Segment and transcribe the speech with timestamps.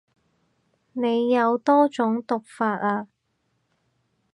[0.93, 1.27] 你
[1.63, 3.07] 多種讀法啊